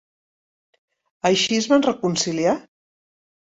Així 1.31 1.59
es 1.61 1.69
van 1.75 1.87
reconciliar? 1.89 2.59